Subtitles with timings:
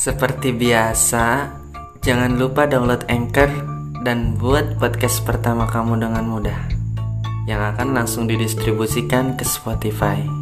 [0.00, 1.52] Seperti biasa,
[2.00, 3.52] jangan lupa download Anchor
[4.00, 6.56] dan buat podcast pertama kamu dengan mudah
[7.44, 10.39] yang akan langsung didistribusikan ke Spotify.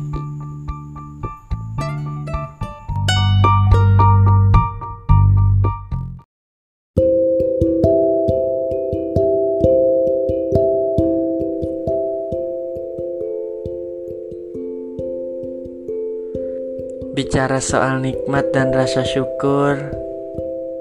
[17.18, 19.74] Bicara soal nikmat dan rasa syukur,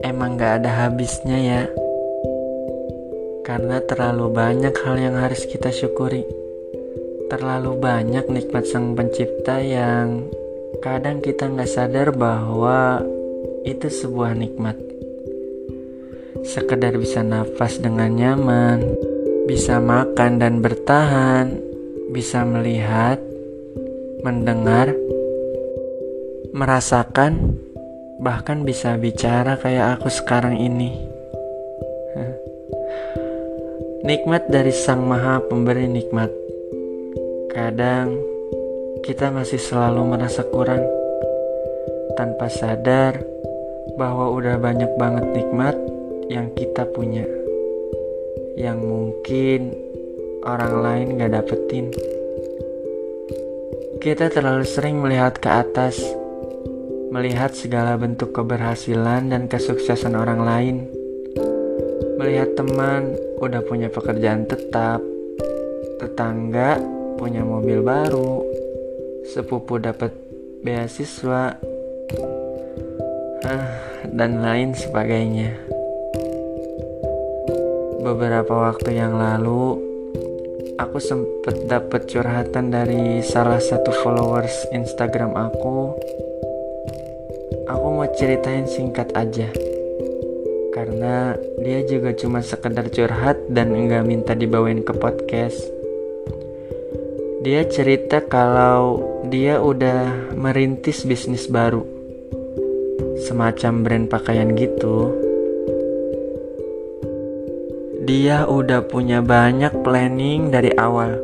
[0.05, 1.63] emang gak ada habisnya ya.
[3.41, 6.21] Karena terlalu banyak hal yang harus kita syukuri.
[7.33, 10.29] Terlalu banyak nikmat sang pencipta yang
[10.77, 13.01] kadang kita gak sadar bahwa
[13.65, 14.77] itu sebuah nikmat.
[16.45, 18.85] Sekedar bisa nafas dengan nyaman,
[19.49, 21.57] bisa makan dan bertahan,
[22.13, 23.17] bisa melihat,
[24.21, 24.93] mendengar,
[26.57, 27.53] merasakan,
[28.17, 30.89] bahkan bisa bicara kayak aku sekarang ini.
[34.01, 36.33] Nikmat dari Sang Maha Pemberi nikmat.
[37.53, 38.17] Kadang
[39.05, 40.81] kita masih selalu merasa kurang
[42.17, 43.21] tanpa sadar
[44.01, 45.77] bahwa udah banyak banget nikmat
[46.33, 47.29] yang kita punya
[48.57, 49.77] yang mungkin
[50.41, 51.93] orang lain gak dapetin.
[54.01, 56.01] Kita terlalu sering melihat ke atas
[57.17, 60.75] melihat segala bentuk keberhasilan dan kesuksesan orang lain,
[62.21, 65.01] melihat teman udah punya pekerjaan tetap,
[65.97, 66.77] tetangga
[67.17, 68.45] punya mobil baru,
[69.33, 70.13] sepupu dapat
[70.61, 71.57] beasiswa,
[73.49, 73.69] ah,
[74.13, 75.57] dan lain sebagainya.
[78.05, 79.81] Beberapa waktu yang lalu,
[80.77, 85.97] aku sempat dapat curhatan dari salah satu followers Instagram aku
[87.47, 89.47] Aku mau ceritain singkat aja.
[90.75, 91.31] Karena
[91.63, 95.63] dia juga cuma sekedar curhat dan enggak minta dibawain ke podcast.
[97.47, 98.99] Dia cerita kalau
[99.31, 101.87] dia udah merintis bisnis baru.
[103.23, 105.15] Semacam brand pakaian gitu.
[108.03, 111.15] Dia udah punya banyak planning dari awal.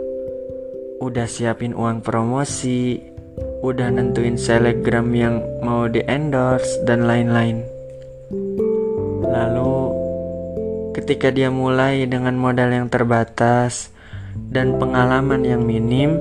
[1.04, 3.13] Udah siapin uang promosi
[3.64, 7.64] udah nentuin selebgram yang mau di endorse dan lain-lain.
[9.24, 9.76] Lalu
[10.92, 13.88] ketika dia mulai dengan modal yang terbatas
[14.52, 16.20] dan pengalaman yang minim,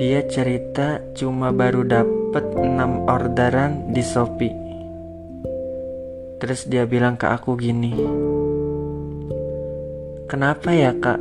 [0.00, 4.56] dia cerita cuma baru dapet 6 orderan di Shopee.
[6.40, 7.92] Terus dia bilang ke aku gini,
[10.24, 11.20] Kenapa ya kak?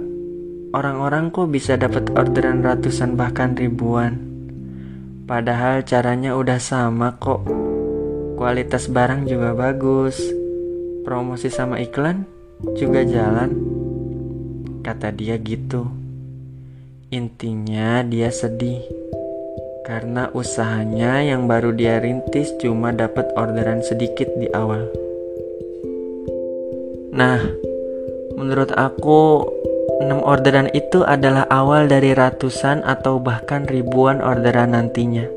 [0.74, 4.33] Orang-orang kok bisa dapat orderan ratusan bahkan ribuan?
[5.24, 7.48] Padahal caranya udah sama kok.
[8.36, 10.20] Kualitas barang juga bagus.
[11.08, 12.28] Promosi sama iklan
[12.76, 13.56] juga jalan.
[14.84, 15.88] Kata dia gitu.
[17.08, 18.84] Intinya dia sedih.
[19.88, 24.92] Karena usahanya yang baru dia rintis cuma dapat orderan sedikit di awal.
[27.16, 27.40] Nah,
[28.36, 29.48] menurut aku
[29.84, 35.28] 6 orderan itu adalah awal dari ratusan atau bahkan ribuan orderan nantinya.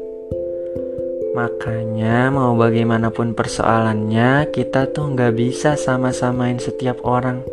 [1.37, 7.45] Makanya mau bagaimanapun persoalannya kita tuh nggak bisa sama-samain setiap orang.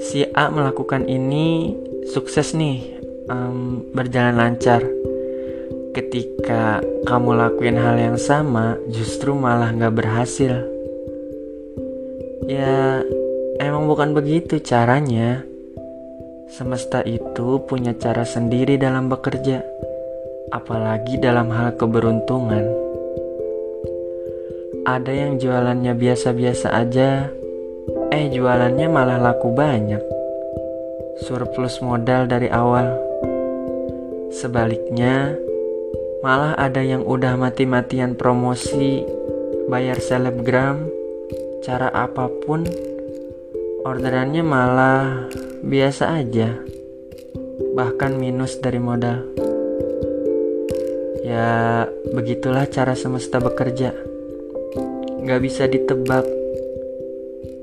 [0.00, 1.76] Si A melakukan ini
[2.08, 4.80] sukses nih, um, berjalan lancar.
[5.92, 10.54] Ketika kamu lakuin hal yang sama, justru malah nggak berhasil.
[12.48, 13.04] Ya,
[13.60, 15.53] emang bukan begitu caranya.
[16.44, 19.64] Semesta itu punya cara sendiri dalam bekerja,
[20.52, 22.68] apalagi dalam hal keberuntungan.
[24.84, 27.32] Ada yang jualannya biasa-biasa aja,
[28.12, 30.04] eh jualannya malah laku banyak.
[31.24, 32.92] Surplus modal dari awal.
[34.28, 35.32] Sebaliknya,
[36.20, 39.00] malah ada yang udah mati-matian promosi,
[39.72, 40.84] bayar selebgram,
[41.64, 42.68] cara apa pun,
[43.88, 45.24] orderannya malah
[45.64, 46.60] biasa aja,
[47.72, 49.24] bahkan minus dari modal.
[51.24, 53.96] Ya, begitulah cara semesta bekerja.
[55.24, 56.28] Gak bisa ditebak.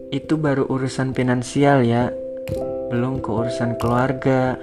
[0.09, 2.09] Itu baru urusan finansial ya,
[2.89, 4.57] belum ke urusan keluarga,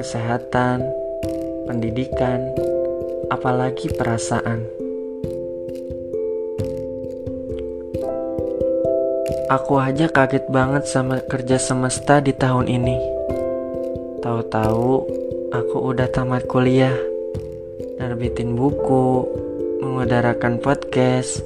[0.00, 0.80] kesehatan,
[1.68, 2.56] pendidikan,
[3.28, 4.81] apalagi perasaan.
[9.52, 12.96] Aku aja kaget banget sama kerja semesta di tahun ini.
[14.24, 14.92] Tahu-tahu
[15.52, 16.96] aku udah tamat kuliah,
[18.00, 19.28] nerbitin buku,
[19.84, 21.44] mengudarakan podcast,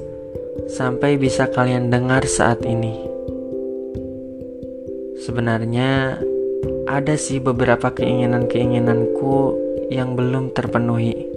[0.71, 2.95] sampai bisa kalian dengar saat ini.
[5.27, 6.15] Sebenarnya
[6.87, 9.35] ada sih beberapa keinginan-keinginanku
[9.91, 11.27] yang belum terpenuhi.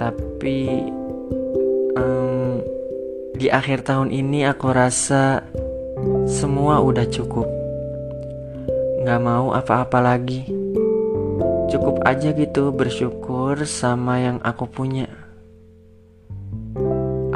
[0.00, 0.80] Tapi
[1.92, 2.35] um,
[3.36, 5.44] di akhir tahun ini aku rasa
[6.24, 7.44] semua udah cukup.
[9.04, 10.48] Gak mau apa-apa lagi.
[11.68, 15.12] Cukup aja gitu bersyukur sama yang aku punya.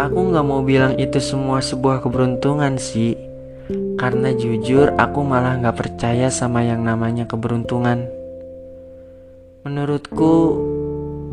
[0.01, 3.21] Aku gak mau bilang itu semua sebuah keberuntungan sih
[4.01, 8.09] Karena jujur aku malah gak percaya sama yang namanya keberuntungan
[9.61, 10.57] Menurutku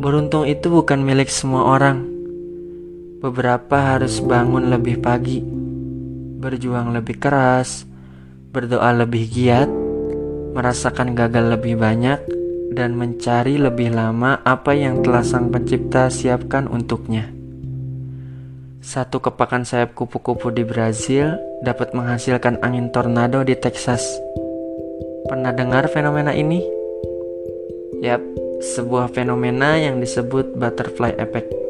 [0.04, 2.07] beruntung itu bukan milik semua orang
[3.18, 5.42] Beberapa harus bangun lebih pagi
[6.38, 7.82] Berjuang lebih keras
[8.54, 9.70] Berdoa lebih giat
[10.54, 12.38] Merasakan gagal lebih banyak
[12.68, 17.26] dan mencari lebih lama apa yang telah Sang Pencipta siapkan untuknya.
[18.78, 21.36] Satu kepakan sayap kupu-kupu di Brazil
[21.66, 24.04] dapat menghasilkan angin tornado di Texas.
[25.26, 26.62] Pernah dengar fenomena ini?
[27.98, 28.22] Yap,
[28.62, 31.67] sebuah fenomena yang disebut butterfly effect.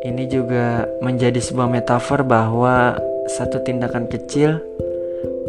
[0.00, 2.96] Ini juga menjadi sebuah metafor bahwa
[3.28, 4.56] satu tindakan kecil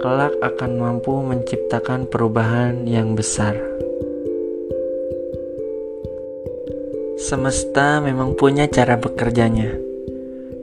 [0.03, 3.56] kelak akan mampu menciptakan perubahan yang besar.
[7.15, 9.71] Semesta memang punya cara bekerjanya,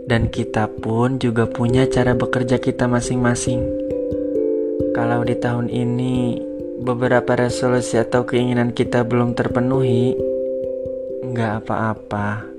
[0.04, 3.64] dan kita pun juga punya cara bekerja kita masing-masing.
[4.92, 6.44] Kalau di tahun ini
[6.84, 10.12] beberapa resolusi atau keinginan kita belum terpenuhi,
[11.24, 12.57] nggak apa-apa,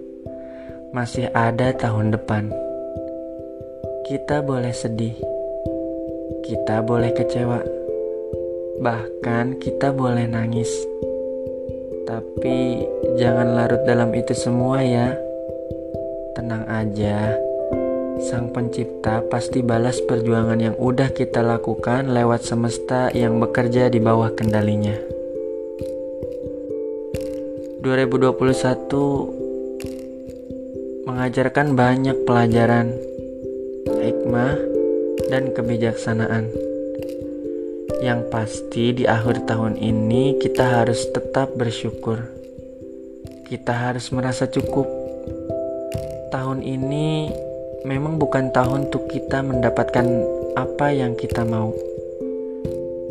[0.90, 2.50] masih ada tahun depan.
[4.06, 5.18] Kita boleh sedih,
[6.46, 7.62] kita boleh kecewa,
[8.82, 10.70] bahkan kita boleh nangis
[12.10, 12.82] tapi
[13.22, 15.14] jangan larut dalam itu semua ya.
[16.34, 17.38] Tenang aja.
[18.20, 24.34] Sang pencipta pasti balas perjuangan yang udah kita lakukan lewat semesta yang bekerja di bawah
[24.34, 24.98] kendalinya.
[27.80, 29.39] 2021
[31.10, 32.94] mengajarkan banyak pelajaran,
[33.90, 34.54] hikmah,
[35.34, 36.54] dan kebijaksanaan.
[38.06, 42.30] Yang pasti di akhir tahun ini kita harus tetap bersyukur.
[43.50, 44.86] Kita harus merasa cukup.
[46.30, 47.34] Tahun ini
[47.90, 50.06] memang bukan tahun untuk kita mendapatkan
[50.54, 51.74] apa yang kita mau.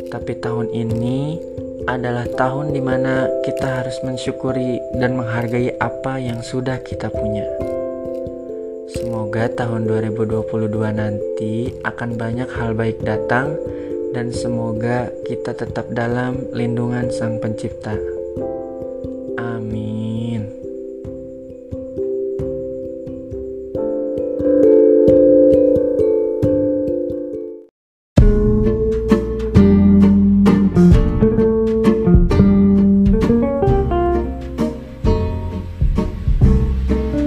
[0.07, 1.35] Tapi tahun ini
[1.83, 7.43] adalah tahun di mana kita harus mensyukuri dan menghargai apa yang sudah kita punya.
[9.39, 9.87] Semoga tahun
[10.19, 13.55] 2022 nanti akan banyak hal baik datang
[14.11, 17.95] dan semoga kita tetap dalam lindungan Sang Pencipta.
[19.39, 20.43] Amin.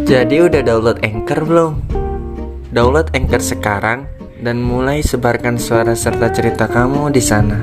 [0.04, 2.01] Jadi udah download Anchor belum?
[2.72, 4.08] Download Anchor sekarang
[4.40, 7.60] dan mulai sebarkan suara serta cerita kamu di sana.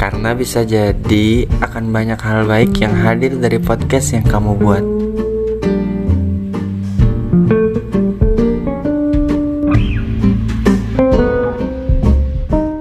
[0.00, 4.97] Karena bisa jadi akan banyak hal baik yang hadir dari podcast yang kamu buat.